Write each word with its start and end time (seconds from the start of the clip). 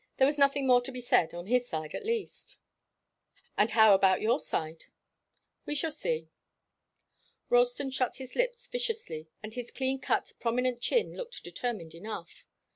There 0.17 0.25
was 0.25 0.39
nothing 0.39 0.65
more 0.65 0.81
to 0.81 0.91
be 0.91 0.99
said 0.99 1.31
on 1.31 1.45
his 1.45 1.67
side, 1.67 1.93
at 1.93 2.03
least." 2.03 2.57
"And 3.55 3.69
how 3.69 3.93
about 3.93 4.19
your 4.19 4.39
side?" 4.39 4.85
"We 5.67 5.75
shall 5.75 5.91
see." 5.91 6.31
Ralston 7.51 7.91
shut 7.91 8.15
his 8.15 8.35
lips 8.35 8.65
viciously 8.65 9.29
and 9.43 9.53
his 9.53 9.69
clean 9.69 9.99
cut, 9.99 10.33
prominent 10.39 10.81
chin 10.81 11.15
looked 11.15 11.43
determined 11.43 11.93
enough. 11.93 12.47